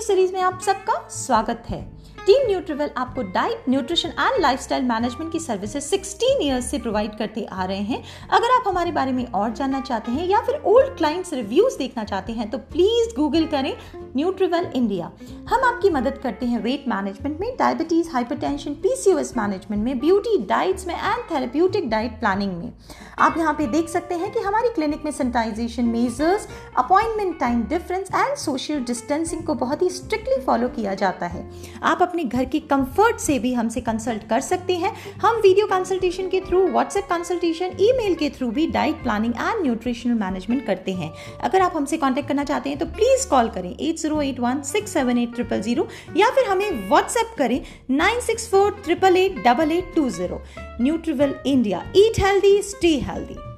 [0.00, 1.80] Series में आप सबका स्वागत है।
[2.26, 7.44] टीम न्यूट्रीवेल आपको diet nutrition and lifestyle management की सर्विसेज़ 16 इयर्स से प्रोवाइड करते
[7.44, 10.96] आ रहे हैं। अगर आप हमारे बारे में और जानना चाहते हैं या फिर ओल्ड
[10.96, 13.72] क्लाइंट्स रिव्यूज़ देखना चाहते हैं तो प्लीज़ गूगल करें।
[14.16, 15.10] न्यूट्रीवेल इंडिया
[15.48, 20.86] हम आपकी मदद करते हैं वेट मैनेजमेंट में डायबिटीज़ हाइपरटेंशन पीसीओएस मैनेजमेंट में ब्यूटी डाइट्स
[20.86, 22.72] में एंड थेरेप्यूटिक डाइट प्लानिंग में.
[23.18, 26.46] आप यहाँ पे देख सकते हैं कि हमारी क्लिनिक में sanitization measures
[26.78, 31.44] appointment time difference and social distancing को बहुत ही स्ट्रिक्टली फॉलो किया जाता है.
[31.82, 34.92] आप अपने घर के कंफर्ट से भी हमसे कंसल्ट कर सकते हैं.
[35.22, 40.14] हम वीडियो कंसल्टेशन के थ्रू व्हाट्सएप कंसल्टेशन ईमेल के थ्रू भी diet planning and nutritional
[40.14, 41.12] management करते हैं.
[41.40, 44.62] अगर आप हमसे कॉन्टेक्ट करना चाहते हैं तो प्लीज़ कॉल करें eight zero eight one
[44.72, 49.42] six seven eight triple zero या फिर हमें व्हाट्सएप करें nine six four triple eight
[49.46, 50.42] double eight two zero
[50.80, 53.51] Nutriwill India eat healthy stay healthy.